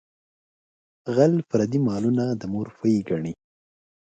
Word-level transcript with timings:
غل 1.15 1.33
پردي 1.49 1.79
مالونه 1.87 2.25
د 2.39 2.41
مور 2.51 2.67
پۍ 2.79 2.95
ګڼي. 3.09 3.33